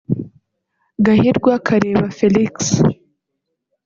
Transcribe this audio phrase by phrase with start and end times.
[1.05, 2.53] Gahirwa Kareba Felix